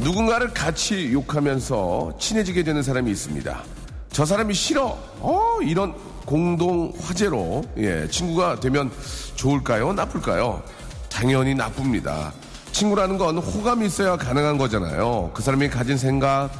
[0.00, 3.62] 누군가를 같이 욕하면서 친해지게 되는 사람이 있습니다.
[4.10, 4.98] 저 사람이 싫어.
[5.20, 8.90] 어, 이런 공동 화제로 예, 친구가 되면
[9.34, 9.92] 좋을까요?
[9.92, 10.62] 나쁠까요?
[11.10, 12.32] 당연히 나쁩니다.
[12.72, 15.32] 친구라는 건 호감이 있어야 가능한 거잖아요.
[15.34, 16.50] 그 사람이 가진 생각,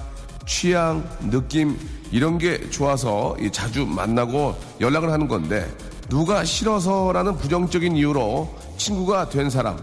[0.46, 1.78] 취향, 느낌
[2.10, 5.66] 이런 게 좋아서 이 자주 만나고 연락을 하는 건데
[6.09, 9.78] 누가 싫어서라는 부정적인 이유로 친구가 된 사람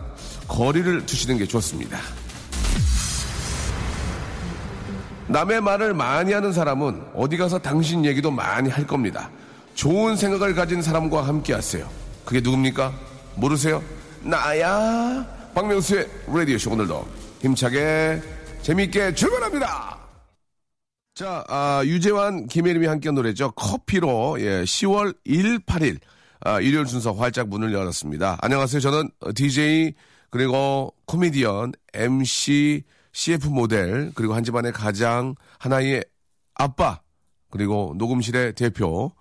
[0.48, 1.98] 거리를 두시는 게 좋습니다.
[5.28, 9.30] 남의 말을 많이 하는 사람은 어디 가서 당신 얘기도 많이 할 겁니다.
[9.76, 11.90] 좋은 생각을 가진 사람과 함께 하세요.
[12.26, 12.94] 그게 누굽니까?
[13.36, 13.84] 모르세요?
[14.22, 15.26] 나야.
[15.54, 17.08] 박명수의 라디오쇼 오늘도
[17.42, 18.22] 힘차게
[18.62, 19.98] 재미있게 출발합니다.
[21.14, 23.52] 자, 아, 유재환, 김혜림이 함께 한 노래죠.
[23.52, 25.98] 커피로, 예, 10월 1, 8일,
[26.42, 28.38] 아, 일요일 순서 활짝 문을 열었습니다.
[28.42, 28.80] 안녕하세요.
[28.80, 29.94] 저는 DJ,
[30.30, 32.84] 그리고 코미디언, MC,
[33.18, 36.06] CF 모델, 그리고 한 집안의 가장 하나의
[36.54, 37.02] 아빠,
[37.50, 39.12] 그리고 녹음실의 대표,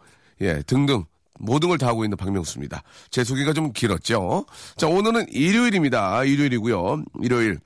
[0.43, 1.05] 예, 등등.
[1.39, 2.83] 모든 걸 다 하고 있는 박명수입니다.
[3.11, 4.45] 제 소개가 좀 길었죠.
[4.77, 6.25] 자, 오늘은 일요일입니다.
[6.25, 7.05] 일요일이고요.
[7.23, 7.59] 일요일.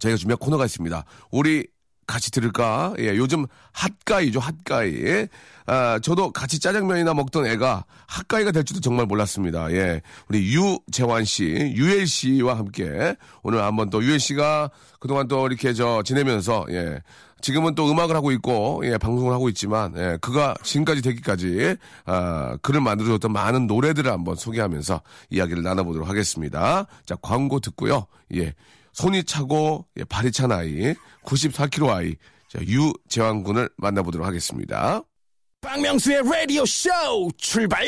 [0.00, 1.04] 저희가 준비한 코너가 있습니다.
[1.30, 1.66] 우리
[2.06, 2.94] 같이 들을까?
[2.98, 5.28] 예, 요즘 핫가이죠, 핫가이.
[5.66, 9.72] 아, 저도 같이 짜장면이나 먹던 애가 핫가이가 될 줄도 정말 몰랐습니다.
[9.72, 10.02] 예.
[10.28, 14.70] 우리 유재환 씨, 유엘 씨와 함께 오늘 한번 또 유엘 씨가
[15.00, 17.00] 그동안 또 이렇게 저 지내면서 예.
[17.40, 21.76] 지금은 또 음악을 하고 있고 예, 방송을 하고 있지만 예, 그가 지금까지 되기까지
[22.06, 26.86] 아, 그를 만들어줬던 많은 노래들을 한번 소개하면서 이야기를 나눠보도록 하겠습니다.
[27.04, 28.06] 자 광고 듣고요.
[28.34, 28.54] 예,
[28.94, 30.94] 손이 차고 예, 발이 찬 아이
[31.24, 32.14] 94kg 아이
[32.48, 35.02] 자, 유재환 군을 만나보도록 하겠습니다.
[35.60, 36.90] 박명수의 라디오 쇼
[37.36, 37.84] 출발!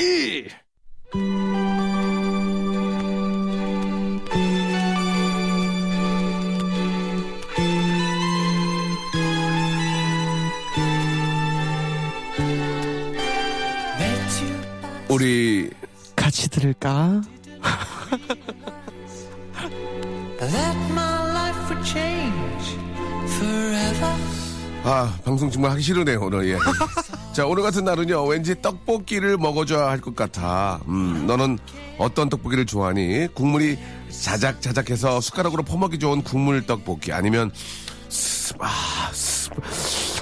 [15.09, 15.71] 우리
[16.17, 17.23] 같이 들을까?
[20.51, 22.77] that my life would change
[23.39, 24.15] forever.
[24.85, 26.59] 아, 방송 정말 하기 싫으네요, 오늘, 예.
[27.35, 30.81] 자, 오늘 같은 날은요, 왠지 떡볶이를 먹어줘야 할 것 같아.
[30.87, 31.59] 음, 너는
[31.99, 33.29] 어떤 떡볶이를 좋아하니?
[33.35, 33.79] 국물이
[34.11, 37.13] 자작자작해서 숟가락으로 퍼먹기 좋은 국물 떡볶이.
[37.13, 37.51] 아니면,
[38.09, 39.51] 스, 아, 스,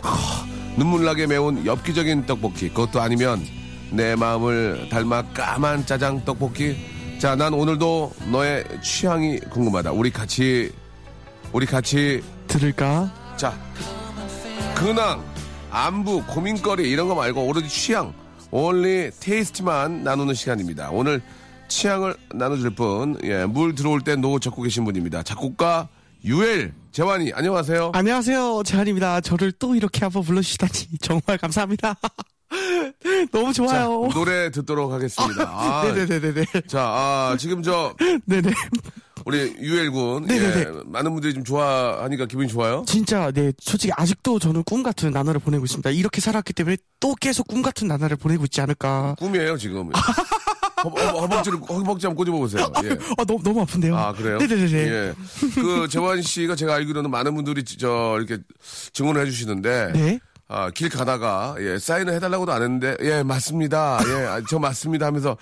[0.03, 0.47] 아,
[0.77, 2.69] 눈물나게 매운 엽기적인 떡볶이.
[2.71, 3.45] 그것도 아니면,
[3.91, 6.94] 내 마음을 닮아 까만 짜장 떡볶이.
[7.25, 9.93] 자, 난 오늘도 너의 취향이 궁금하다.
[9.93, 10.71] 우리 같이,
[11.55, 13.11] 우리 같이 들을까?
[13.39, 13.59] 자,
[14.75, 15.25] 근황,
[15.71, 18.13] 안부, 고민거리 이런 거 말고 오로지 취향,
[18.51, 20.91] only 테이스트만 나누는 시간입니다.
[20.91, 21.23] 오늘
[21.69, 25.23] 취향을 나눠줄 분, 예, 물 들어올 때 노 적고 계신 분입니다.
[25.23, 25.89] 작곡가
[26.27, 27.93] 유엘 재환이 안녕하세요.
[27.95, 28.65] 안녕하세요.
[28.67, 29.23] 재한입니다.
[29.23, 31.97] 저를 또 이렇게 한번 불러주시다니 정말 감사합니다.
[33.33, 34.09] 너무 자, 좋아요.
[34.13, 35.45] 노래 듣도록 하겠습니다.
[35.49, 36.45] 아, 네네네네네.
[36.67, 37.95] 자, 아, 지금 저
[38.27, 38.53] 네네.
[39.25, 40.61] 우리 유엘 군, 네네네.
[40.61, 42.85] 예, 많은 분들이 좀 좋아하니까 기분이 좋아요.
[42.87, 45.91] 진짜 네 솔직히 아직도 저는 꿈 같은 나날을 보내고 있습니다.
[45.91, 49.15] 이렇게 살았기 때문에 또 계속 꿈 같은 나날을 보내고 있지 않을까.
[49.19, 49.91] 꿈이에요 지금.
[50.85, 52.71] 허벅지를 허벅지 한번 꼬집어 보세요.
[52.85, 52.91] 예.
[53.17, 53.97] 아 너무 너무 아픈데요.
[53.97, 54.37] 아, 그래요?
[54.37, 54.73] 네네네.
[54.73, 55.15] 예.
[55.55, 58.43] 그, 재환 씨가 제가 알기로는 많은 분들이 저, 이렇게
[58.93, 59.93] 증언을 해주시는데.
[59.95, 60.21] 네.
[60.47, 63.99] 아, 길 가다가, 예, 사인을 해달라고도 안 했는데, 예, 맞습니다.
[64.07, 65.37] 예, 아, 저 맞습니다 하면서,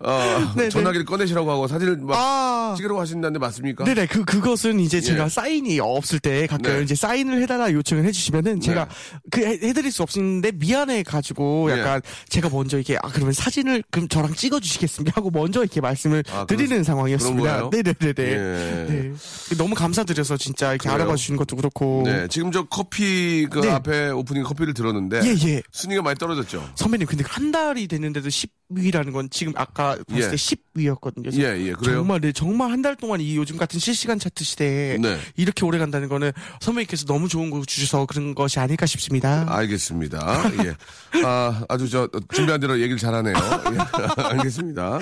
[0.00, 2.74] 어, 네, 전화기를 꺼내시라고 하고 사진을 막 아.
[2.76, 3.84] 찍으라고 하신다는데 맞습니까?
[3.84, 5.28] 네네 그 그것은 이제 제가 예.
[5.28, 6.82] 사인이 없을 때 가끔 네.
[6.82, 8.88] 이제 사인을 해달라 요청을 해주시면은 제가
[9.30, 11.78] 그 해, 해드릴 수 없는데 미안해 가지고 예.
[11.80, 16.46] 약간 제가 먼저 이렇게 아 그러면 사진을 그럼 저랑 찍어주시겠습니까 하고 먼저 이렇게 말씀을 아,
[16.46, 17.70] 드리는 그런- 상황이었습니다.
[17.72, 18.14] 네네네네.
[18.18, 18.86] 예.
[18.88, 19.12] 네.
[19.56, 20.94] 너무 감사드려서 진짜 이렇게 그래요?
[21.02, 22.02] 알아봐 주신 것도 그렇고.
[22.04, 23.70] 네, 지금 저 커피 그 네.
[23.70, 25.20] 앞에 오프닝 커피를 들었는데.
[25.24, 25.62] 예, 예.
[25.72, 26.70] 순위가 많이 떨어졌죠.
[26.76, 30.28] 선배님 근데 한 달이 됐는데도 10 10위라는 건 지금 아까 봤을 예.
[30.30, 31.32] 때 10위였거든요.
[31.38, 31.96] 예, 예, 그래요?
[31.98, 35.18] 정말 네, 정말 한 달 동안 이 요즘 같은 실시간 차트 시대에 네.
[35.36, 36.30] 이렇게 오래 간다는 거는
[36.60, 39.44] 선배님께서 너무 좋은 거 주셔서 그런 것이 아닐까 싶습니다.
[39.48, 40.18] 알겠습니다.
[40.64, 41.24] 예.
[41.24, 43.34] 아, 아주 저, 준비한 대로 얘기를 잘하네요.
[43.34, 43.78] 예.
[44.22, 44.98] 알겠습니다.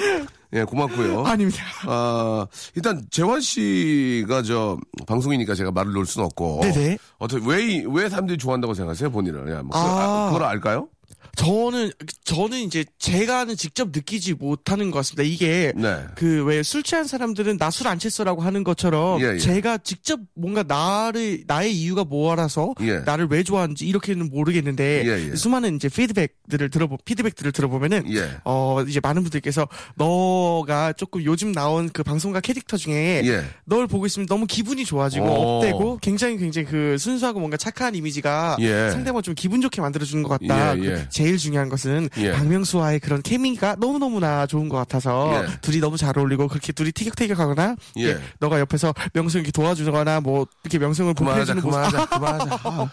[0.55, 1.25] 예, 고맙고요.
[1.27, 1.65] 아닙니다.
[1.87, 2.47] 아,
[2.77, 6.61] 일단 재환 씨가 저 방송이니까 제가 말을 놓을 수는 없고.
[6.63, 6.99] 네네.
[7.19, 9.51] 어떻게 왜, 이- 왜 사람들이 좋아한다고 생각하세요, 본인을?
[9.53, 10.27] 야, 뭐 그걸, 아.
[10.27, 10.89] 아, 그걸 알까요?
[11.37, 11.91] 저는
[12.25, 15.23] 저는 이제 제가는 직접 느끼지 못하는 것 같습니다.
[15.23, 15.99] 이게 네.
[16.17, 19.39] 그왜 술 취한 사람들은 나 술안 챘어라고 하는 것처럼 예, 예.
[19.39, 23.01] 제가 직접 뭔가 나를 나의 이유가 뭐라서 예.
[23.01, 25.37] 나를 왜 좋아하는지 이렇게는 모르겠는데 예, 예.
[25.37, 28.31] 수많은 이제 피드백들을 들어보 피드백들을 들어보면은 예.
[28.45, 33.45] 어 이제 많은 분들께서 너가 조금 요즘 나온 그 방송가 캐릭터 중에 예.
[33.65, 35.57] 널 보고 있으면 너무 기분이 좋아지고 오.
[35.59, 38.91] 업되고 굉장히 굉장히 그 순수하고 뭔가 착한 이미지가 예.
[38.91, 40.77] 상대방을 좀 기분 좋게 만들어주는 것 같다.
[40.79, 41.09] 예, 그 예.
[41.27, 42.31] 제일 중요한 것은 예.
[42.31, 45.49] 박명수와의 그런 케미가 너무너무나 좋은 것 같아서 예.
[45.61, 48.21] 둘이 너무 잘 어울리고 그렇게 둘이 티격태격하거나 예.
[48.39, 52.61] 너가 옆에서 명수 이렇게 도와주거나 뭐 이렇게 명성을 그만하자, 보필해주는 모습 그만하자, 그만하자.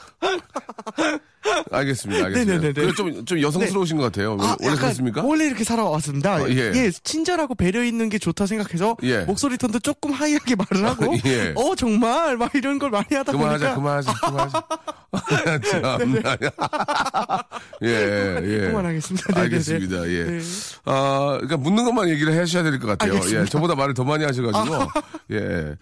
[0.97, 1.19] 아.
[1.71, 2.53] 알겠습니다, 알겠습니다.
[2.53, 2.73] 네네네네.
[2.73, 4.31] 그래 좀, 좀 여성스러우신 것 같아요.
[4.31, 5.23] 원래, 아, 원래 그렇습니까?
[5.23, 6.43] 원래 이렇게 살아왔습니다.
[6.43, 6.71] 어, 예.
[6.73, 6.91] 예.
[6.91, 9.19] 친절하고 배려 있는 게 좋다 생각해서 예.
[9.21, 11.53] 목소리 톤도 조금 하이하게 말을 하고 예.
[11.55, 14.63] 어 정말 막 이런 걸 많이 하다 그만하자, 보니까 그만하자, 그만하자.
[15.69, 16.37] 참나.
[17.83, 18.67] 예, 예.
[18.67, 19.27] 그만하겠습니다.
[19.33, 19.41] 네네네.
[19.43, 20.07] 알겠습니다.
[20.09, 20.23] 예.
[20.23, 20.39] 네.
[20.85, 23.13] 아, 그러니까 묻는 것만 얘기를 하셔야 될 것 같아요.
[23.13, 23.41] 알겠습니다.
[23.41, 23.45] 예.
[23.45, 24.75] 저보다 말을 더 많이 하셔가지고.
[25.31, 25.75] 예.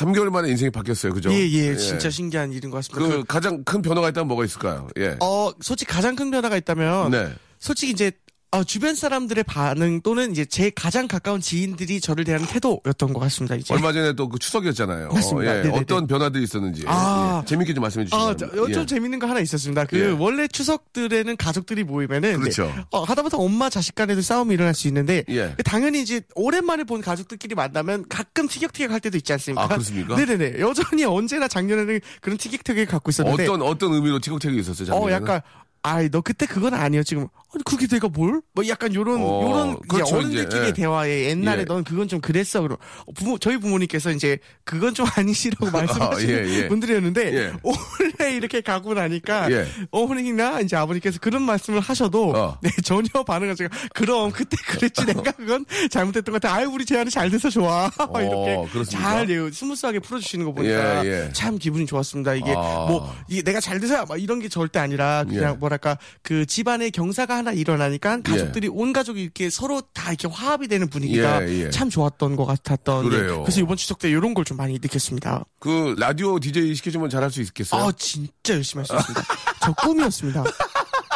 [0.00, 1.12] 3개월 만에 인생이 바뀌었어요.
[1.12, 1.30] 그죠?
[1.32, 3.00] 예, 예, 진짜 신기한 일인 것 같습니다.
[3.00, 4.88] 그 그, 가장 큰 변화가 있다면 뭐가 있을까요?
[4.98, 5.16] 예.
[5.20, 7.32] 어, 솔직히 가장 큰 변화가 있다면, 네.
[7.58, 8.12] 솔직히 이제,
[8.52, 13.54] 어, 주변 사람들의 반응 또는 이제 제 가장 가까운 지인들이 저를 대하는 태도였던 것 같습니다,
[13.54, 13.72] 이제.
[13.72, 15.10] 얼마 전에 또 그 추석이었잖아요.
[15.12, 15.50] 맞습니다.
[15.58, 15.62] 예.
[15.62, 15.78] 네네네.
[15.78, 16.82] 어떤 변화들이 있었는지.
[16.88, 17.42] 아.
[17.44, 17.46] 예.
[17.46, 18.16] 재밌게 좀 말씀해 주시죠.
[18.16, 19.84] 아, 저, 어, 좀 재밌는 거 하나 있었습니다.
[19.84, 20.06] 그, 예.
[20.06, 22.40] 원래 추석들에는 가족들이 모이면은.
[22.40, 22.64] 그렇죠.
[22.72, 25.22] 이제, 어, 하다못해 엄마 자식 간에도 싸움이 일어날 수 있는데.
[25.28, 25.54] 예.
[25.64, 29.62] 당연히 이제, 오랜만에 본 가족들끼리 만나면 가끔 티격태격 할 때도 있지 않습니까?
[29.62, 30.16] 아, 그렇습니까?
[30.16, 30.58] 네네네.
[30.58, 33.44] 여전히 언제나 작년에는 그런 티격태격을 갖고 있었는데.
[33.44, 34.88] 어떤, 어떤 의미로 티격태격이 있었어요?
[34.92, 35.12] 어, 작년에는?
[35.28, 35.40] 약간,
[35.82, 37.26] 아이, 너 그때 그건 아니야, 지금.
[37.52, 38.42] 아니, 그게 내가 뭘?
[38.52, 40.72] 뭐 약간 요런, 어, 요런, 그렇죠, 어른들끼리 예.
[40.72, 41.64] 대화에 옛날에 예.
[41.64, 42.60] 넌 그건 좀 그랬어.
[42.60, 42.76] 그럼
[43.14, 46.68] 부모, 저희 부모님께서 이제 그건 좀 아니시라고 말씀하시는 예, 예.
[46.68, 47.52] 분들이었는데, 예.
[47.62, 49.66] 원래 이렇게 가고 나니까, 예.
[49.90, 52.58] 어머니나 이제 아버님께서 그런 말씀을 하셔도, 어.
[52.62, 56.54] 네, 전혀 반응을 제가, 그럼 그때 그랬지, 내가 그건 잘못했던 것 같아.
[56.54, 57.86] 아유, 우리 제안이 잘 돼서 좋아.
[57.86, 59.10] 어, 이렇게 그렇습니까?
[59.10, 61.32] 잘, 예, smooth하게 풀어주시는 거 보니까, 예, 예.
[61.32, 62.34] 참 기분이 좋았습니다.
[62.34, 62.86] 이게, 아.
[62.86, 65.58] 뭐, 이게 내가 잘 돼서야 막 이런 게 절대 아니라 그냥 예.
[65.70, 70.88] 뭐랄까 그 집안에 경사가 하나 일어나니까 가족들이 온 가족이 이렇게 서로 다 이렇게 화합이 되는
[70.88, 71.70] 분위기가 예, 예.
[71.70, 73.36] 참 좋았던 것 같았던 그래요.
[73.38, 73.42] 예.
[73.42, 75.44] 그래서 이번 추석 때 이런 걸 좀 많이 느꼈습니다.
[75.60, 77.84] 그 라디오 DJ 시켜주면 잘할 수 있겠어요?
[77.84, 79.22] 아 진짜 열심히 할 수 있습니다.
[79.62, 80.44] 저 꿈이었습니다.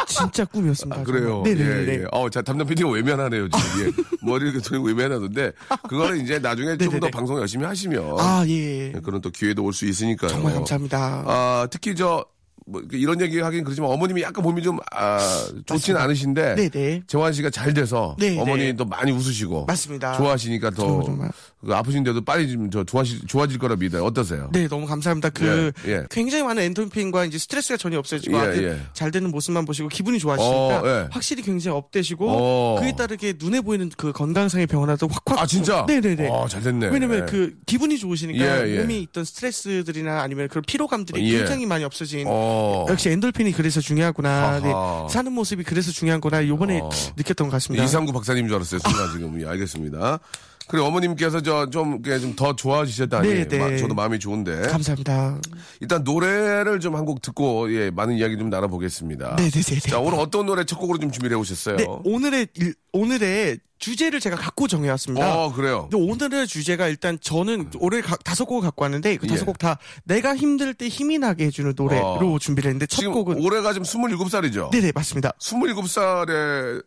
[0.07, 1.01] 진짜 꿈이었습니다.
[1.01, 1.41] 아, 그래요.
[1.43, 1.87] 네네네.
[1.91, 2.05] 예, 예.
[2.11, 3.87] 어, 자, 담당 PD가 외면하네요, 지금.
[3.87, 3.91] 예.
[4.21, 5.51] 머리를 이렇게 외면하던데,
[5.89, 7.09] 그거는 이제 나중에 좀 더.
[7.09, 8.19] 방송 열심히 하시면.
[8.19, 8.93] 아 예.
[9.03, 10.29] 그런 또 기회도 올 수 있으니까요.
[10.29, 11.23] 정말 감사합니다.
[11.25, 12.23] 아, 특히 저,
[12.67, 15.19] 뭐, 이런 얘기 하긴 그렇지만 어머님이 약간 몸이 좀, 아,
[15.65, 16.55] 좋지는 않으신데.
[16.55, 17.03] 네네.
[17.07, 18.15] 재환 씨가 잘 돼서.
[18.19, 19.65] 네, 어머니도 많이 웃으시고.
[19.65, 20.13] 맞습니다.
[20.17, 20.83] 좋아하시니까 더.
[20.83, 21.31] 정말, 정말.
[21.65, 24.03] 그 아프신데도 빨리 좀저 좋아지, 좋아질 거라 믿어요.
[24.03, 24.49] 어떠세요?
[24.53, 25.29] 네, 너무 감사합니다.
[25.29, 26.03] 그 예, 예.
[26.11, 28.79] 굉장히 많은 엔돌핀과 이제 스트레스가 전혀 없어지고 예, 예.
[28.93, 31.07] 잘 되는 모습만 보시고 기분이 좋아지니까 어, 예.
[31.09, 32.77] 확실히 굉장히 업되시고 어.
[32.79, 35.85] 그에 따르게 눈에 보이는 그 건강상의 변화도 확확 아, 진짜?
[35.87, 36.29] 네네네.
[36.29, 36.87] 어, 잘 됐네.
[36.89, 38.79] 왜냐면 그 기분이 좋으시니까 예, 예.
[38.81, 41.37] 몸이 있던 스트레스들이나 아니면 그런 피로감들이 예.
[41.39, 42.54] 굉장히 많이 없어진 어.
[42.89, 44.59] 역시 엔돌핀이 그래서 중요하구나.
[44.61, 44.73] 네.
[45.13, 46.47] 사는 모습이 그래서 중요한구나.
[46.47, 46.89] 요번에 어.
[47.17, 47.83] 느꼈던 것 같습니다.
[47.83, 48.79] 이상구 박사님 줄 알았어요.
[48.79, 49.41] 순간 지금.
[49.41, 50.19] 예, 알겠습니다.
[50.67, 53.57] 그래 어머님께서 저좀더 좋아지셨다니 네, 네.
[53.59, 55.39] 마- 저도 마음이 좋은데 감사합니다.
[55.79, 59.35] 일단 노래를 좀 한 곡 듣고 예 많은 이야기 좀 나눠보겠습니다.
[59.35, 59.79] 네네네.
[59.89, 61.75] 자 오늘 어떤 노래 첫 곡으로 좀 준비를 해오셨어요?
[61.77, 65.35] 네, 오늘의 일- 오늘의 주제를 제가 갖고 정해왔습니다.
[65.35, 65.89] 어 그래요.
[65.91, 69.45] 근데 오늘의 주제가 일단 저는 올해 가- 다섯 곡을 갖고 왔는데 그 다섯 예.
[69.45, 72.39] 곡다 내가 힘들 때 힘이 나게 해주는 노래로 어.
[72.39, 74.71] 준비를 했는데 첫 곡은 올해가 지금 27살이죠?
[74.71, 75.33] 네네 맞습니다.
[75.39, 76.83] 27살에는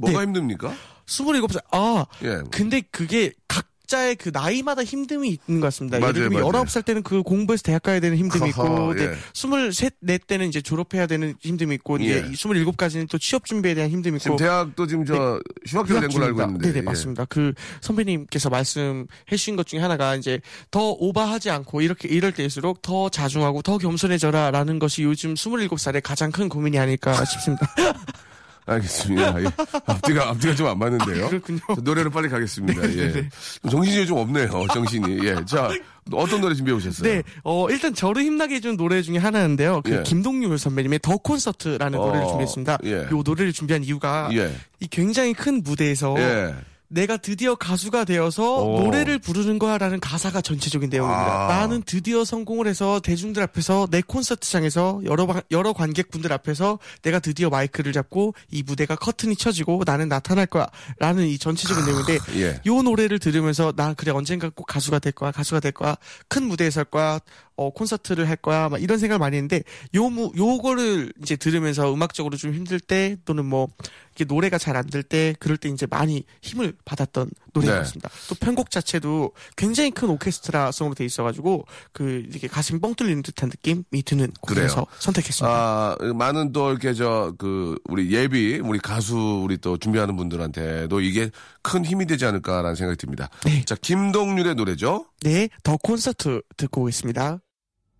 [0.00, 0.24] 뭐가 네.
[0.26, 0.74] 힘듭니까?
[1.06, 2.42] 27살 아 예.
[2.50, 5.98] 근데 그게 각자의 그 나이마다 힘듦이 있는 것 같습니다.
[5.98, 6.64] 맞아요, 예를 들면 맞아요.
[6.64, 9.16] 19살 때는 그 공부해서 대학 가야 되는 힘듦이 있고 이제 예.
[9.34, 9.90] 23, 4
[10.26, 12.04] 때는 이제 졸업해야 되는 힘듦이 있고 예.
[12.04, 16.24] 이제 27까지는 또 취업 준비에 대한 힘듦이 지금 있고 대학도 지금 저 휴학기로 된 걸로
[16.24, 16.42] 알고.
[16.42, 16.66] 있는데.
[16.68, 16.82] 네네 예.
[16.82, 17.26] 맞습니다.
[17.26, 20.40] 그 선배님께서 말씀해 주신 것 중에 하나가 이제
[20.70, 26.30] 더 오버하지 않고 이렇게 이럴 때일수록 더 자중하고 더 겸손해져라 라는 것이 요즘 27살의 가장
[26.32, 27.66] 큰 고민이 아닐까 싶습니다.
[28.66, 29.42] 알겠습니다.
[29.42, 29.46] 예.
[29.86, 31.26] 앞뒤가 앞뒤가 좀 안 맞는데요.
[31.26, 31.58] 아, 그렇군요.
[31.68, 32.82] 네, 자, 노래로 빨리 가겠습니다.
[32.96, 33.28] 예.
[33.70, 34.66] 정신이 좀 없네요.
[34.72, 35.26] 정신이.
[35.26, 35.36] 예.
[35.44, 35.70] 자,
[36.12, 37.10] 어떤 노래 준비해 오셨어요?
[37.12, 39.82] 네, 어, 일단 저를 힘나게 해준 노래 중에 하나인데요.
[39.84, 40.02] 그 예.
[40.04, 42.78] 김동률 선배님의 더 콘서트라는 어, 노래를 준비했습니다.
[42.84, 43.08] 예.
[43.10, 44.54] 이 노래를 준비한 이유가 예.
[44.80, 46.54] 이 굉장히 큰 무대에서 예.
[46.92, 48.80] 내가 드디어 가수가 되어서 오.
[48.82, 51.44] 노래를 부르는 거야라는 가사가 전체적인 내용입니다.
[51.46, 51.48] 아.
[51.48, 57.48] 나는 드디어 성공을 해서 대중들 앞에서 내 콘서트장에서 여러 방- 여러 관객분들 앞에서 내가 드디어
[57.48, 62.60] 마이크를 잡고 이 무대가 커튼이 쳐지고 나는 나타날 거야라는 이 전체적인 내용인데 예.
[62.66, 65.96] 요 노래를 들으면서 난 그래 언젠가 꼭 가수가 될 거야 가수가 될 거야
[66.28, 67.18] 큰 무대에 설 거야
[67.56, 69.62] 어 콘서트를 할 거야 막 이런 생각을 많이 했는데
[69.94, 73.68] 요무 요거를 이제 들으면서 음악적으로 좀 힘들 때 또는 뭐
[74.14, 77.76] 이게 노래가 잘 안 될 때 그럴 때 이제 많이 힘을 받았던 노래인 네.
[77.78, 78.10] 것 같습니다.
[78.28, 84.02] 또 편곡 자체도 굉장히 큰 오케스트라성으로 돼 있어가지고 그 이렇게 가슴이 뻥 뚫리는 듯한 느낌이
[84.04, 84.68] 드는 그래요.
[84.98, 85.48] 선택했습니다.
[85.54, 91.30] 아, 많은 또 이렇게 저, 그, 우리 예비, 우리 가수, 우리 또 준비하는 분들한테도 이게
[91.62, 93.28] 큰 힘이 되지 않을까라는 생각이 듭니다.
[93.44, 93.64] 네.
[93.64, 95.06] 자, 김동률의 노래죠.
[95.22, 97.38] 네, 더 콘서트 듣고 오겠습니다.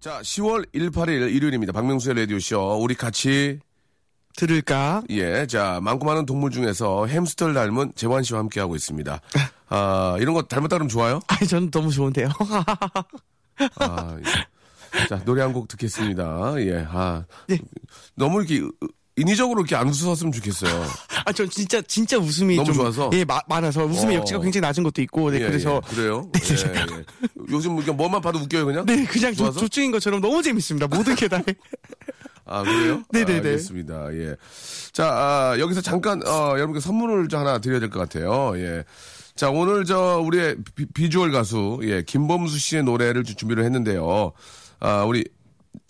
[0.01, 1.73] 자, 10월 18일 일요일입니다.
[1.73, 2.79] 박명수의 라디오쇼.
[2.83, 3.61] 우리 같이,
[4.37, 5.03] 들을까?
[5.11, 9.21] 예, 자, 많고 많은 동물 중에서 햄스터를 닮은 재환 씨와 함께하고 있습니다.
[9.69, 11.21] 아, 이런 거 닮았다 그러면 좋아요?
[11.29, 12.29] 아니 저는 너무 좋은데요.
[13.77, 15.07] 아, 예.
[15.09, 16.55] 자, 노래 한 곡 듣겠습니다.
[16.61, 17.25] 예, 아.
[17.47, 17.59] 네.
[18.17, 18.67] 너무 이렇게
[19.17, 20.87] 인위적으로 이렇게 안 웃었으면 좋겠어요.
[21.27, 22.75] 아, 전 진짜, 진짜 웃음이 너무 좀.
[22.77, 23.11] 좋아서?
[23.13, 24.21] 예, 마- 많아서 웃음의 어.
[24.21, 25.81] 역치가 굉장히 낮은 것도 있고, 네, 예, 그래서.
[25.91, 25.95] 예.
[25.95, 26.31] 그래요?
[26.37, 27.05] 예, 예.
[27.51, 28.87] 요즘 그냥 뭐만 봐도 웃겨요, 그냥?
[28.87, 29.61] 네, 그냥 조, 좋아서?
[29.61, 30.87] 조증인 것처럼 너무 재밌습니다.
[30.87, 31.41] 모든 게 다.
[32.45, 33.03] 아, 그래요?
[33.11, 33.33] 네네네.
[33.33, 34.15] 아, 알겠습니다.
[34.15, 34.37] 예.
[34.93, 38.53] 자, 아, 여기서 잠깐, 어, 여러분께 선물을 좀 하나 드려야 될 것 같아요.
[38.57, 38.85] 예.
[39.37, 40.57] 자, 오늘 저, 우리의
[40.95, 44.33] 비, 주얼 가수, 예, 김범수 씨의 노래를 좀 준비를 했는데요.
[44.81, 45.25] 아, 우리,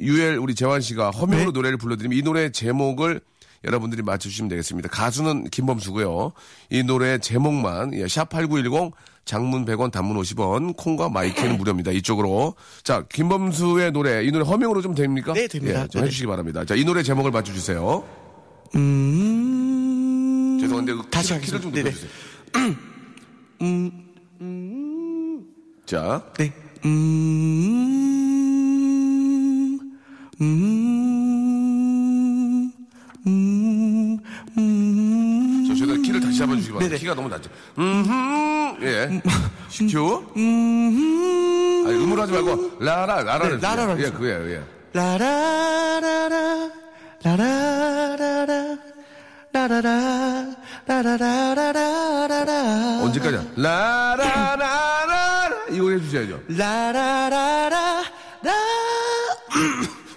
[0.01, 1.53] 유엘, 우리 재환 씨가 허밍으로 네.
[1.53, 3.21] 노래를 불러드리면 이 노래 제목을
[3.65, 4.89] 여러분들이 맞춰주시면 되겠습니다.
[4.89, 6.33] 가수는 김범수고요.
[6.71, 8.93] 이 노래 제목만, 예, 샵8910,
[9.25, 11.93] 장문 100원, 단문 50원, 콩과 마이크는 무료입니다.
[11.93, 12.57] 이쪽으로.
[12.83, 15.33] 자, 김범수의 노래, 이 노래 허밍으로 좀 됩니까?
[15.33, 15.83] 네, 됩니다.
[15.83, 16.07] 예, 좀 네네.
[16.07, 16.65] 해주시기 바랍니다.
[16.65, 18.05] 자, 이 노래 제목을 맞춰주세요.
[18.75, 20.59] 음.
[20.61, 21.71] 죄송한데, 그 다시 키를, 키를 좀.
[21.73, 22.11] 높여주세요.
[25.87, 26.53] 자, 네.
[26.85, 28.12] 음.
[30.43, 30.49] 음.
[33.27, 34.19] 음.
[34.59, 35.65] 음.
[35.69, 36.89] 저, 저희가 키를 다시 잡아주시기 바랍니다.
[36.91, 36.99] 네네.
[36.99, 37.49] 키가 너무 낮죠.
[37.79, 39.23] 음, 예.
[39.91, 40.25] 큐.
[40.37, 41.85] 음.
[41.87, 43.61] 아니, 음으로 하지 말고, 라라, 라라를.
[43.61, 44.11] 네, 라라로 예.
[44.11, 44.63] 그거예요, 예.
[44.93, 46.29] 라라라라
[47.25, 48.45] 라 라라라
[49.53, 52.53] 라 라라 라 라라라라라라
[53.05, 53.45] 언제까지야?
[53.57, 55.49] 라라라라라.
[55.71, 56.41] 이거 해주셔야죠.
[56.49, 58.03] 라라라라
[58.43, 58.53] 라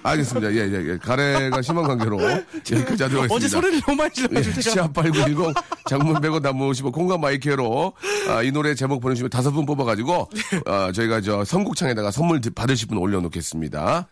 [0.09, 0.51] 알겠습니다.
[0.53, 0.97] 예, 예, 예.
[0.97, 3.33] 가래가 심한 관계로 여기까지 하도록 하겠습니다.
[3.35, 7.93] 어제 소리를 너무 많이 예, 질러가지고 제가 샵8910 장문 100원 단문 50원 콩과 마이케이로
[8.29, 10.29] 아, 이 노래 제목 보내주시면 다섯 분 뽑아가지고
[10.65, 14.07] 아, 저희가 저 선곡창에다가 선물 드- 받으실 분 올려놓겠습니다.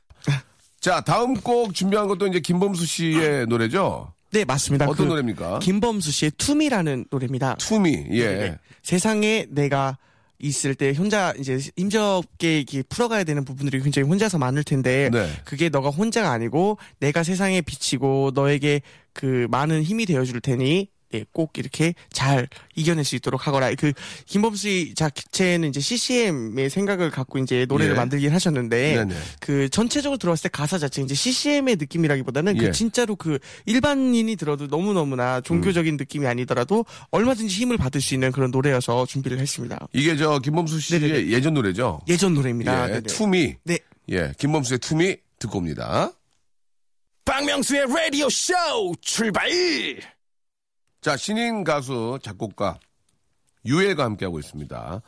[0.80, 4.12] 자 다음 곡 준비한 것도 이제 김범수 씨의 노래죠.
[4.32, 5.60] 네 맞습니다 어떤 그 노래입니까?
[5.60, 8.26] 김범수 씨의 To Me라는 노래입니다 To Me 예.
[8.28, 8.58] 네.
[8.82, 9.98] 세상에 내가
[10.44, 15.30] 있을 때 혼자 이제 힘겹게 이렇게 풀어가야 되는 부분들이 굉장히 혼자서 많을 텐데 네.
[15.46, 18.82] 그게 너가 혼자가 아니고 내가 세상에 비치고 너에게
[19.14, 23.74] 그 많은 힘이 되어줄 테니 예, 꼭 이렇게 잘 이겨낼 수 있도록 하거라.
[23.76, 23.94] 그
[24.26, 27.98] 김범수 씨 자체는 이제 CCM의 생각을 갖고 이제 노래를 예.
[27.98, 29.16] 만들긴 하셨는데 네네.
[29.40, 32.60] 그 전체적으로 들어봤을 때 가사 자체 이제 CCM의 느낌이라기보다는 예.
[32.60, 35.44] 그 진짜로 그 일반인이 들어도 너무 너무나 음.
[35.44, 39.88] 종교적인 느낌이 아니더라도 얼마든지 힘을 받을 수 있는 그런 노래여서 준비를 했습니다.
[39.94, 41.28] 이게 저 김범수 씨의 네네네.
[41.30, 42.02] 예전 노래죠.
[42.08, 42.86] 예전 노래입니다.
[42.86, 43.02] 예, 네네.
[43.02, 43.80] To Me 네.
[44.10, 46.12] 예 김범수의 To Me 듣고 옵니다.
[47.26, 48.54] 박명수의 라디오 쇼
[49.02, 49.50] 출발!
[51.04, 52.80] 자, 신인 가수, 작곡가,
[53.66, 55.02] 유엘과 함께하고 있습니다.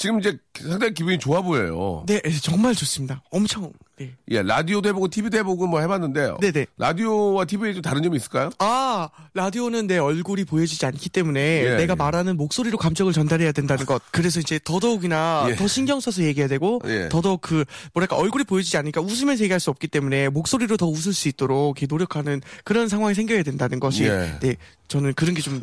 [0.00, 2.04] 지금 이제 상당히 기분이 좋아 보여요.
[2.06, 3.22] 네, 정말 좋습니다.
[3.30, 3.70] 엄청.
[3.98, 4.14] 네.
[4.30, 6.66] 예, 라디오도 해보고, TV도 해보고 뭐 해봤는데, 네네.
[6.78, 8.48] 라디오와 TV에 좀 다른 점이 있을까요?
[8.60, 11.94] 아, 라디오는 내 얼굴이 보여지지 않기 때문에 예, 내가 예.
[11.96, 14.00] 말하는 목소리로 감정을 전달해야 된다는 것.
[14.10, 15.56] 그래서 이제 더더욱이나 예.
[15.56, 17.10] 더 신경 써서 얘기해야 되고 예.
[17.10, 21.28] 더더욱 그 뭐랄까 얼굴이 보여지지 않으니까 웃으면서 얘기할 수 없기 때문에 목소리로 더 웃을 수
[21.28, 24.38] 있도록 노력하는 그런 상황이 생겨야 된다는 것이 예.
[24.40, 24.56] 네,
[24.88, 25.62] 저는 그런 게좀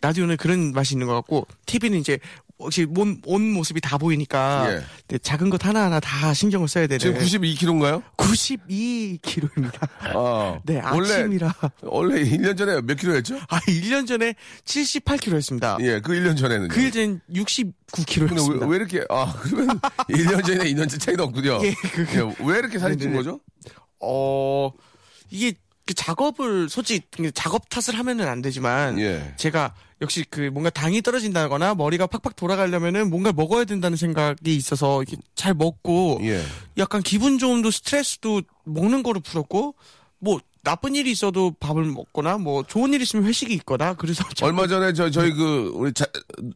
[0.00, 2.18] 라디오는 그런 맛이 있는 것 같고 TV는 이제
[2.58, 4.82] 혹시 온, 온 모습이 다 보이니까 예.
[5.06, 8.02] 네, 작은 것 하나하나 다 신경을 써야 되는 지금 92kg인가요?
[8.16, 9.88] 92kg입니다.
[10.00, 11.54] 아, 네, 원래, 아침이라.
[11.82, 13.38] 원래 1년 전에 몇 했죠?
[13.48, 14.34] 아, 1년 전에
[14.64, 15.80] 78kg였습니다.
[15.84, 16.68] 예, 그 1년 전에는.
[16.68, 18.62] 그 일전 근데 69kg였습니다.
[18.62, 19.78] 왜, 왜 이렇게, 아, 그러면
[20.10, 21.60] 1년 전에 2년 전 차이도 없군요.
[21.62, 23.12] 예, 그- 예, 왜 이렇게 살이 찐.
[23.12, 23.40] 거죠?
[24.00, 24.70] 어,
[25.30, 25.58] 이게 그
[25.94, 29.34] 작업을 솔직히 작업 탓을 하면은 안 되지만 예.
[29.36, 35.16] 제가 역시 그 뭔가 당이 떨어진다거나 머리가 팍팍 돌아가려면은 뭔가 먹어야 된다는 생각이 있어서 이렇게
[35.34, 36.42] 잘 먹고 예.
[36.78, 39.74] 약간 기분 좋음도 스트레스도 먹는 거로 풀었고
[40.20, 44.92] 뭐 나쁜 일이 있어도 밥을 먹거나 뭐 좋은 일 있으면 회식이 있거나 그래서 얼마 전에
[44.92, 46.04] 저 저희 그 우리 자-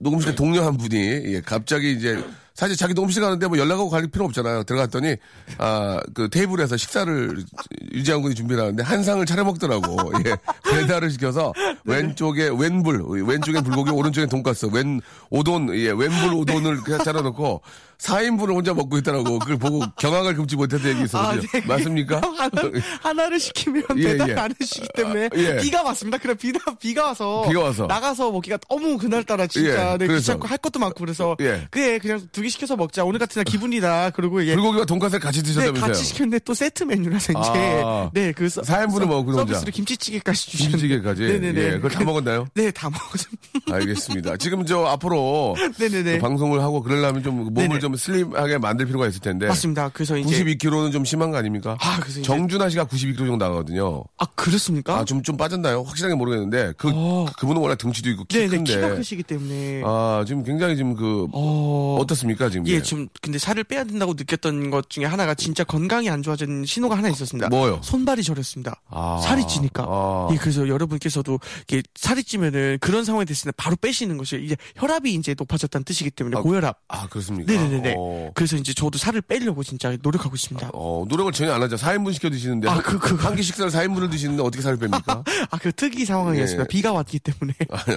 [0.00, 2.22] 녹음실 동료 한 분이 예, 갑자기 이제
[2.54, 4.64] 사실 자기 녹음실 가는데 뭐 연락하고 갈 필요 없잖아요.
[4.64, 5.16] 들어갔더니
[5.58, 7.44] 아 그 테이블에서 식사를
[7.92, 10.12] 유지한 군이 준비를 하는데 한 상을 차려 먹더라고.
[10.26, 10.36] 예.
[10.70, 11.52] 배달을 시켜서
[11.84, 17.62] 왼쪽에 왼불, 왼쪽에 불고기, 오른쪽에 돈가스, 왼 오돈, 예, 왼불 오돈을 그냥 차려 놓고
[17.98, 19.38] 4인분을 혼자 먹고 있더라고.
[19.38, 21.42] 그걸 보고 경악을 금치 못했던 얘기 있었거든요.
[21.52, 21.66] 아, 네.
[21.66, 22.20] 맞습니까?
[22.36, 22.50] 하나,
[23.02, 24.34] 하나를 시키면 예, 배달 예.
[24.34, 25.56] 안 해주시기 때문에 아, 예.
[25.58, 26.18] 비가 왔습니다.
[26.18, 27.86] 그래 비가 비가 와서 비가 와서.
[27.86, 30.08] 나가서 먹기가 너무 그날따라 진짜 예, 네.
[30.08, 31.68] 귀찮고 할 것도 많고 그래서 예.
[31.70, 34.54] 그래 그냥 두개 시켜서 먹자 오늘 같은 날 기분이다 그리고 예.
[34.54, 35.86] 불고기와 돈가스를 같이 네, 드셨다면서요?
[35.88, 38.10] 같이 시켰는데 또 세트 메뉴라서 이제 아.
[38.12, 39.40] 네그 사인분을 먹고 혼자.
[39.54, 41.22] 서비스로 김치찌개까지 주셨는데 김치찌개까지.
[41.22, 42.46] 네네네 예, 그걸 다 먹었나요?
[42.54, 43.42] 네 다 먹었습니다.
[43.74, 44.36] 알겠습니다.
[44.38, 46.16] 지금 저 앞으로 네네네.
[46.18, 47.78] 그 방송을 하고 그러려면 좀 몸을 네네.
[47.80, 49.46] 좀 슬림하게 만들 필요가 있을 텐데.
[49.46, 49.90] 맞습니다.
[49.92, 51.76] 그래서 이제 92kg는 좀 심한 거 아닙니까?
[51.80, 54.04] 아, 그래서 이제- 정준하 씨가 92kg 정도 나가거든요.
[54.18, 54.98] 아 그렇습니까?
[54.98, 55.82] 아, 좀, 좀 빠졌나요?
[55.82, 56.72] 확실하게 모르겠는데.
[56.76, 57.26] 그, 어.
[57.38, 58.74] 그분은 원래 등치도 있고 키 네네 큰데.
[58.74, 61.98] 키가 크시기 때문에 아, 지금 굉장히 지금 그, 어.
[62.00, 62.06] 어...
[62.06, 62.66] 떻습니까 지금?
[62.66, 66.96] 예, 지금 근데 살을 빼야 된다고 느꼈던 것 중에 하나가 진짜 건강이 안 좋아진 신호가
[66.96, 67.48] 하나 있었습니다.
[67.48, 67.80] 뭐요?
[67.82, 68.80] 손발이 저렸습니다.
[68.88, 69.20] 아.
[69.22, 69.84] 살이 찌니까.
[69.86, 70.28] 아.
[70.32, 75.12] 예, 그래서 여러분께서도 이게 살이 찌면은 그런 상황이 됐을 때 바로 빼시는 것이 이제 혈압이
[75.14, 76.78] 이제 높아졌다는 뜻이기 때문에 고혈압.
[76.88, 77.52] 아, 그렇습니까?
[77.52, 77.94] 네네네네.
[77.98, 78.30] 어.
[78.34, 80.70] 그래서 이제 저도 살을 빼려고 진짜 노력하고 있습니다.
[80.74, 81.76] 어, 노력을 전혀 안 하죠.
[81.76, 82.68] 4인분 시켜 드시는데.
[82.68, 85.24] 아, 그- 그- 한 끼 식사를 4인분을 드시는데 어떻게 살을 뺍니까?
[85.50, 86.64] 아, 그 특이 상황이었습니다.
[86.64, 86.68] 예.
[86.68, 87.54] 비가 왔기 때문에.
[87.70, 87.96] 아니,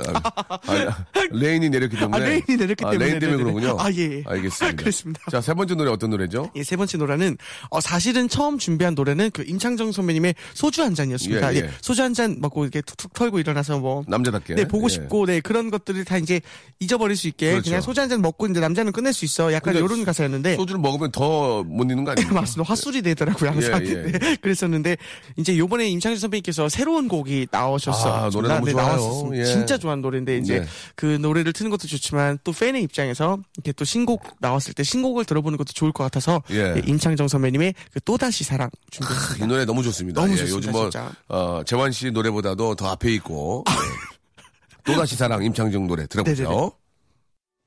[0.68, 2.18] 아니, 아니, rain이 내렸기 때문에.
[2.24, 3.06] 아, rain이 내렸기 아, 때문에.
[3.10, 3.60] rain 때문에 네네네.
[3.62, 3.77] 그러군요.
[3.82, 4.24] 아, 예.
[4.25, 4.75] 알겠습니다.
[4.82, 5.22] 그렇습니다.
[5.32, 6.51] 자, 세 번째 노래 어떤 노래죠?
[6.55, 7.38] 예, 세 번째 노래는
[7.70, 11.53] 어, 사실은 처음 준비한 노래는 그 임창정 선배님의 소주 한 잔이었습니다.
[11.53, 11.70] 예, 예, 예.
[11.82, 14.55] 소주 한 잔 먹고 이렇게 툭툭 털고 일어나서 뭐 남자답게.
[14.55, 14.89] 네, 보고 예.
[14.89, 16.39] 싶고, 네, 그런 것들을 다 이제
[16.79, 17.63] 잊어버릴 수 있게 그렇죠.
[17.70, 19.51] 그냥 소주 한 잔 먹고 이제 남자는 끝낼 수 있어.
[19.51, 20.55] 약간 이런 가사였는데.
[20.55, 22.29] 소주를 먹으면 더못 잊는 거 아니에요?
[22.34, 22.70] 맞습니다.
[22.70, 23.86] 화술이 되더라고요, 항상.
[23.86, 24.12] 예, 예.
[24.17, 24.96] 네, 그랬었는데,
[25.38, 28.13] 이제 요번에 임창정 선배님께서 새로운 곡이 나오셨어요.
[28.13, 28.86] 아, 노래 너무 좋아요.
[28.88, 29.38] 나왔었습니다.
[29.41, 29.46] 예.
[29.46, 30.65] 진짜 좋아하는 노래인데, 이제 네.
[30.96, 35.57] 그 노래를 트는 것도 좋지만, 또 팬의 입장에서 이렇게 또 신곡 나왔을 때 신곡을 들어보는
[35.57, 36.75] 것도 좋을 것 같아서, 예.
[36.75, 39.45] 예, 임창정 선배님의 그 또다시 사랑 준비했습니다.
[39.45, 40.22] 이 노래 너무 좋습니다.
[40.22, 41.12] 너무 예, 좋습니다, 요즘 뭐, 진짜.
[41.27, 43.63] 어, 재환 씨 노래보다도 더 앞에 있고.
[43.70, 43.74] 예.
[44.85, 46.44] 또다시 사랑 임창정 노래 들어보죠.
[46.44, 46.70] 네네네.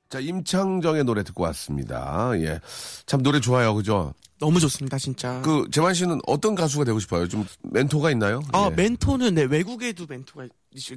[0.09, 2.31] 자, 임창정의 노래 듣고 왔습니다.
[2.37, 2.61] 예.
[3.05, 3.75] 참 노래 좋아요.
[3.75, 4.15] 그죠?
[4.39, 5.43] 너무 좋습니다, 진짜.
[5.43, 7.29] 그, 재환 씨는 어떤 가수가 되고 싶어요?
[7.29, 8.41] 좀 멘토가 있나요?
[8.53, 8.75] 아, 예.
[8.75, 10.47] 멘토는 네, 외국에도 멘토가.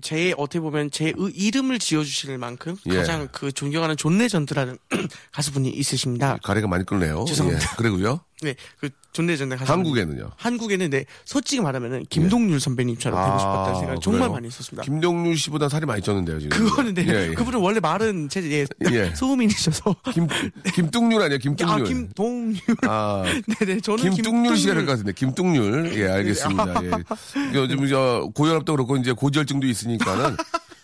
[0.01, 2.95] 제 어떻게 보면 제 의- 이름을 지어 주실 만큼 예.
[2.97, 4.77] 가장 그 존경하는 존 레전드라는
[5.33, 6.37] 가수분이 있으십니다.
[6.43, 7.25] 가래가 많이 끓네요.
[7.27, 7.65] 죄송합니다.
[7.71, 7.75] 예.
[7.77, 8.21] 그리고요.
[8.41, 9.71] 네, 그존 레전드 가수.
[9.71, 10.31] 한국에는요.
[10.35, 14.33] 한국에는 네, 솔직히 말하면은 김동률 선배님처럼 되고 아, 싶었다는 생각 정말 그래요?
[14.33, 14.83] 많이 했었습니다.
[14.83, 16.57] 김동률 씨보다 살이 많이 쪘는데요, 지금.
[16.57, 17.33] 그거는 네, 예, 예.
[17.33, 19.13] 그분은 원래 말은 제 예, 예.
[19.15, 19.95] 소음인이셔서.
[20.13, 20.27] 김,
[20.73, 21.81] 김뚱률 아니에요, 김뚱률.
[21.81, 22.61] 아, 김동률.
[22.87, 23.23] 아,
[23.59, 24.85] 네네, 저는 김뚱률 씨가 될 김동률.
[24.85, 25.99] 것 같은데, 김뚱률.
[25.99, 26.81] 예, 알겠습니다.
[27.53, 27.55] 예.
[27.55, 30.35] 요즘 저 고혈압도 그렇고 이제 고지혈증도 있으니까는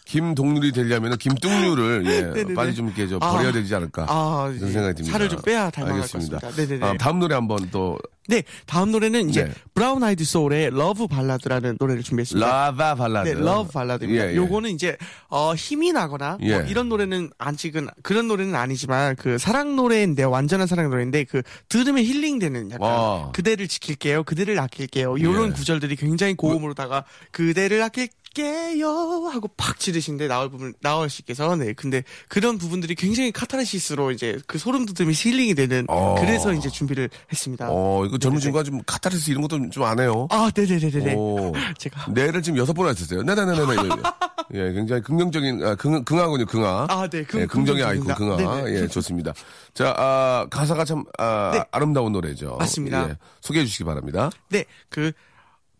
[0.07, 2.53] 김동률이 되려면 김뚱률을 예.
[2.55, 3.33] 빨리 좀 이렇게 좀 아.
[3.33, 4.05] 버려야 되지 않을까.
[4.07, 4.71] 아, 이런 예.
[4.71, 5.11] 생각이 듭니다.
[5.11, 6.39] 살을 좀 빼야 닮아갈 알겠습니다.
[6.81, 7.97] 아, 다음 노래 한번 또
[8.29, 9.51] 네, 다음 노래는 이제 네.
[9.73, 12.45] 브라운 아이드 소울의 Love Ballad라는 노래를 준비했습니다.
[12.45, 13.29] Love Ballad.
[13.29, 14.27] 네, Love Ballad입니다.
[14.27, 14.35] 예, 예.
[14.35, 14.97] 요거는 이제
[15.29, 16.65] 어 힘이 나거나 뭐 예.
[16.67, 22.71] 이런 노래는 아직은 그런 노래는 아니지만 그 사랑 노래인데 완전한 사랑 노래인데 그 들으면 힐링되는
[22.71, 23.31] 약간 와.
[23.31, 25.19] 그대를 지킬게요, 그대를 아낄게요.
[25.21, 25.53] 요런 예.
[25.53, 32.03] 구절들이 굉장히 고음으로다가 그대를 아낄 게요 하고 팍 지르신데 나올 부분 나올 씨께서 네 근데
[32.29, 36.15] 그런 부분들이 굉장히 카타르시스로 이제 그 소름 돋음이 힐링이 되는 어.
[36.19, 37.67] 그래서 이제 준비를 했습니다.
[37.71, 38.39] 어, 이거 젊은.
[38.39, 40.27] 친구가 좀 카타르시스 이런 것도 좀 안 해요.
[40.29, 41.15] 아, 네네네네.
[41.15, 41.53] 오.
[41.79, 43.23] 제가 네를 지금 여섯 번 하셨어요.
[43.23, 43.57] 네네네네.
[44.53, 46.85] 예, 굉장히 긍정적인, 아, 긍, 긍하군요, 긍하.
[46.89, 47.83] 아, 네, 긍- 예, 긍정의.
[47.83, 48.37] 아이콘, 긍하.
[48.37, 48.75] 네네.
[48.83, 49.33] 예, 좋습니다.
[49.73, 51.63] 자, 아, 가사가 참, 아, 네.
[51.71, 52.55] 아름다운 노래죠.
[52.59, 53.09] 맞습니다.
[53.09, 54.29] 예, 소개해 주시기 바랍니다.
[54.49, 55.11] 네, 그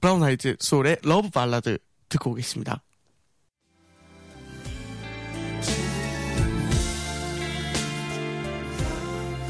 [0.02, 1.78] 브라운 아이드 소울의 Love Ballad
[2.10, 2.82] 듣고 오겠습니다.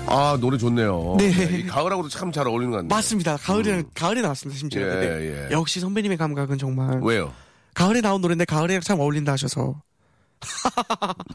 [0.10, 1.18] 아, 노래 좋네요.
[1.20, 1.26] 네.
[1.26, 2.90] 예, 이 가을하고도 참 잘 어울리는 것 같네요.
[2.90, 3.36] 맞습니다.
[3.38, 4.58] 가을이랑 가을에 나왔습니다.
[4.58, 4.82] 심지어.
[4.82, 5.48] 예, 네.
[5.50, 5.52] 예.
[5.52, 7.34] 역시 선배님의 감각은 정말 왜요?
[7.74, 9.82] 가을에 나온 노래인데 가을에 참 어울린다 하셔서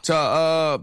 [0.01, 0.79] 자, 아,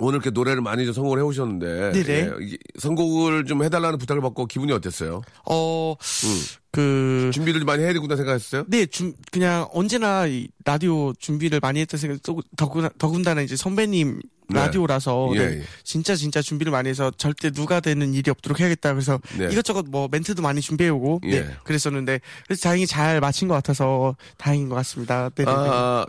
[0.00, 2.12] 오늘 이렇게 노래를 많이 좀 선곡을 해오셨는데 네네.
[2.12, 5.22] 예, 이게 선곡을 좀 해달라는 부탁을 받고 기분이 어땠어요?
[5.44, 6.40] 어, 음.
[6.72, 8.64] 그, 준비를 좀 많이 해야 되구나 생각했어요?
[8.68, 14.20] 네, 준, 그냥 언제나 이 라디오 준비를 많이 했던 생각이 또 더구나, 더군다나 이제 선배님
[14.50, 14.60] 네.
[14.60, 15.62] 라디오라서 예, 네, 예.
[15.84, 19.48] 진짜 진짜 준비를 많이 해서 절대 누가 되는 일이 없도록 해야겠다 그래서 네.
[19.50, 21.40] 이것저것 뭐 멘트도 많이 준비해오고 예.
[21.40, 25.30] 네, 그랬었는데 그래서 다행히 잘 마친 것 같아서 다행인 것 같습니다.
[25.34, 25.50] 네, 네, 네.
[25.56, 26.06] 아,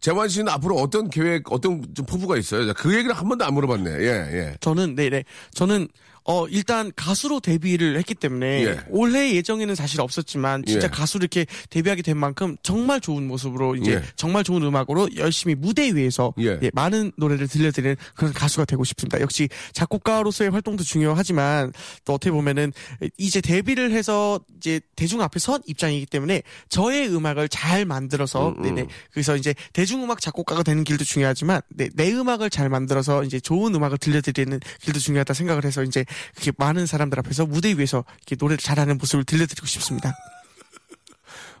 [0.00, 2.66] 재환 씨는 앞으로 어떤 계획, 어떤 좀 포부가 있어요?
[2.66, 3.90] 자, 그 얘기를 한 번도 안 물어봤네.
[4.00, 4.54] 예, 예.
[4.60, 5.88] 저는 네네 저는
[6.30, 8.78] 어 일단 가수로 데뷔를 했기 때문에 예.
[8.88, 10.88] 올해 예정에는 사실 없었지만 진짜 예.
[10.88, 14.02] 가수로 이렇게 데뷔하게 된 만큼 정말 좋은 모습으로 이제 예.
[14.14, 16.56] 정말 좋은 음악으로 열심히 무대 위에서 예.
[16.62, 19.20] 예, 많은 노래를 들려드리는 그런 가수가 되고 싶습니다.
[19.20, 21.72] 역시 작곡가로서의 활동도 중요하지만
[22.04, 22.72] 또 어떻게 보면은
[23.18, 28.86] 이제 데뷔를 해서 이제 대중 앞에 선 입장이기 때문에 저의 음악을 잘 만들어서 음, 네네
[29.10, 33.98] 그래서 이제 대중음악 작곡가가 되는 길도 중요하지만 네, 내 음악을 잘 만들어서 이제 좋은 음악을
[33.98, 36.04] 들려드리는 길도 중요하다 생각을 해서 이제
[36.34, 40.14] 그렇게 많은 사람들 앞에서 무대 위에서 이렇게 노래를 잘하는 모습을 들려드리고 싶습니다.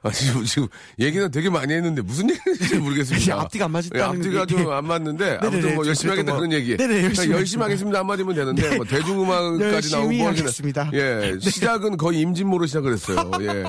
[0.02, 0.66] 아, 지금, 지금,
[0.98, 3.40] 얘기는 되게 많이 했는데, 무슨 얘기인지 모르겠습니다.
[3.40, 6.36] 앞뒤가 안 맞았다는 예, 앞뒤가 게- 좀안 맞는데, 아무튼 네네네, 뭐, 좀 열심히 하겠다 그랬던
[6.36, 6.56] 그런 거.
[6.56, 6.76] 얘기.
[6.76, 10.26] 네네, 그냥 열심히 열심히 하겠습니다 한마디면 되는데, 뭐, 대중음악까지 나오고.
[10.26, 10.90] 하겠습니다.
[10.94, 13.30] 예, 시작은 거의 임진모로 시작을 했어요.
[13.42, 13.64] 예.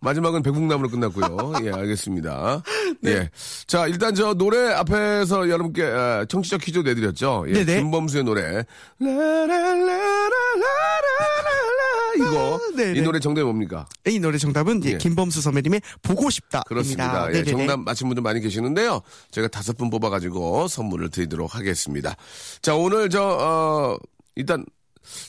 [0.00, 1.54] 마지막은 백북나무로 끝났고요.
[1.64, 2.62] 예, 알겠습니다.
[3.00, 3.10] 네.
[3.12, 3.30] 예.
[3.66, 7.44] 자, 일단 저 노래 앞에서 여러분께 아, 청취자 퀴즈 내드렸죠.
[7.48, 7.80] 예, 네네.
[7.80, 8.64] 김범수의 노래.
[9.00, 9.96] 라라라라라라라
[12.16, 12.60] 이거.
[12.76, 12.98] 네네.
[12.98, 13.86] 이 노래 정답이 뭡니까?
[14.06, 14.98] 이 노래 정답은 예, 예.
[14.98, 16.62] 김범수 선배님의 보고 싶다.
[16.66, 17.32] 그렇습니다.
[17.32, 19.00] 예, 정답 맞힌 분들 많이 계시는데요.
[19.30, 22.14] 제가 다섯 분 뽑아가지고 선물을 드리도록 하겠습니다.
[22.62, 23.98] 자, 오늘 저, 어,
[24.34, 24.64] 일단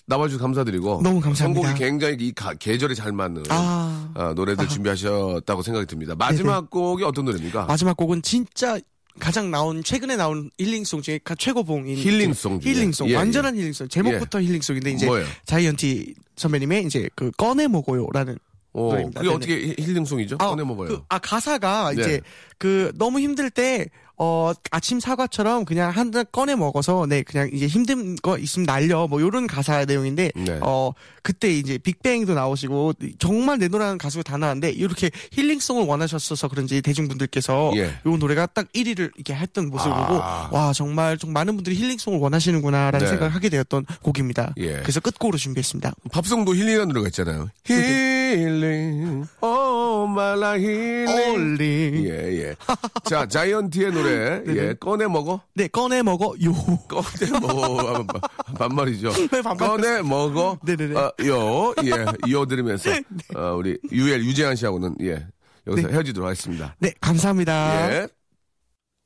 [0.07, 1.01] 나와주셔서 감사드리고.
[1.03, 1.61] 너무 감사합니다.
[1.67, 4.11] 선곡이 굉장히 이 가- 계절에 잘 맞는 아.
[4.15, 6.15] 어, 노래들 준비하셨다고 생각이 듭니다.
[6.17, 7.65] 마지막 곡이 어떤 노래입니까?
[7.65, 8.79] 마지막 곡은 진짜
[9.19, 12.71] 가장 나온 최근에 나온 힐링송 중에 가- 최고봉인 힐링송 중에.
[12.73, 15.25] 힐링송 예, 완전한 힐링송 제목부터 힐링송인데 이제 뭐예요?
[15.45, 18.37] 자이언티 선배님의 이제 그 꺼내 먹어요라는
[18.73, 19.21] 어, 노래입니다.
[19.21, 19.35] 그게 네네.
[19.35, 20.37] 어떻게 힐- 힐링송이죠?
[20.37, 20.87] 꺼내 먹어요.
[20.89, 22.01] 그, 아 가사가 네.
[22.01, 22.21] 이제
[22.57, 23.87] 그 너무 힘들 때
[24.19, 29.07] 어, 아침 사과처럼 그냥 한 잔 꺼내 먹어서, 네, 그냥 이제 힘든 거 있으면 날려,
[29.07, 30.59] 뭐, 요런 가사 내용인데, 네.
[30.61, 37.73] 어, 그때 이제 빅뱅도 나오시고, 정말 내노라는 가수가 다 나왔는데, 이렇게 힐링송을 원하셨어서 그런지 대중분들께서
[37.75, 37.83] 예.
[38.05, 40.07] 요 노래가 딱 1위를 이렇게 했던 모습을 아.
[40.07, 43.07] 보고, 와, 정말 좀 많은 분들이 힐링송을 원하시는구나라는 네.
[43.07, 44.53] 생각을 하게 되었던 곡입니다.
[44.57, 44.77] 예.
[44.81, 45.91] 그래서 끝곡으로 준비했습니다.
[46.11, 47.49] 팝송도 힐링하는 노래가 있잖아요.
[47.65, 52.05] 힐링, 오 말라 힐링.
[52.05, 52.55] 예, 예.
[53.03, 55.41] 자, 자이언티의 노래, 예, 꺼내 먹어.
[55.53, 56.53] 네, 꺼내 먹어, 요.
[56.87, 58.05] 꺼내 먹어.
[58.57, 59.11] 반말이죠.
[59.31, 59.55] 왜 반말?
[59.69, 60.59] 꺼내 먹어.
[60.63, 60.99] 네네네.
[60.99, 62.89] 어, 요, 예, 이어 들으면서,
[63.35, 65.25] 어, 우리 유엘, 유재한 씨하고는, 예,
[65.67, 66.75] 여기서 헤어지도록 하겠습니다.
[66.79, 67.93] 네, 감사합니다.
[67.93, 68.07] 예.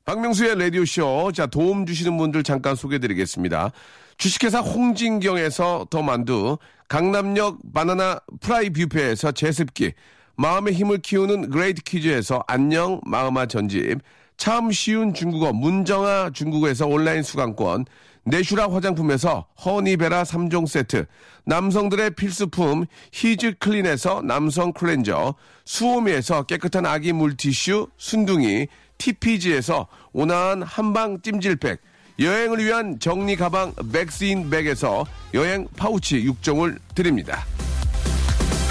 [0.06, 1.32] 박명수의 라디오쇼.
[1.34, 3.72] 자, 도움 주시는 분들 잠깐 소개해 드리겠습니다.
[4.18, 6.58] 주식회사 홍진경에서 더 만두,
[6.90, 9.94] 강남역 바나나 프라이 뷔페에서 제습기,
[10.36, 14.00] 마음의 힘을 키우는 그레이트 북스에서 안녕 마음아 전집,
[14.42, 17.86] 참 쉬운 중국어 문정아 중국어에서 온라인 수강권,
[18.24, 21.06] 내슈라 화장품에서 허니베라 3종 세트,
[21.46, 28.66] 남성들의 필수품 히즈 클린에서 남성 클렌저, 수오미에서 깨끗한 아기 물티슈 순둥이,
[28.98, 31.80] TPG에서 온화한 한방 찜질팩,
[32.18, 37.46] 여행을 위한 정리 가방 맥스인 백에서 여행 파우치 6종을 드립니다.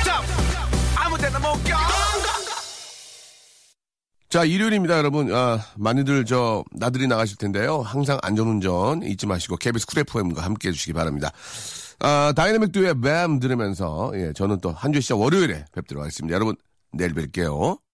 [0.05, 0.21] 자,
[4.39, 5.35] 일요일입니다, 여러분.
[5.35, 7.81] 아, 많이들 저, 나들이 나가실 텐데요.
[7.81, 11.33] 항상 안전운전 잊지 마시고, KBS 쿨 FM과 함께 해주시기 바랍니다.
[11.99, 16.33] 아, 다이나믹 듀오의 BAAAM 들으면서, 예, 저는 또 한 주 시작 월요일에 뵙도록 하겠습니다.
[16.33, 16.55] 여러분,
[16.93, 17.81] 내일 뵐게요.